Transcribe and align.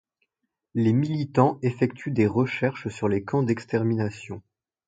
Les 0.73 0.93
militants 0.93 1.59
effectuent 1.61 2.09
des 2.11 2.25
recherches 2.25 2.87
sur 2.87 3.07
les 3.07 3.23
camps 3.23 3.43
d'extermination. 3.43 4.41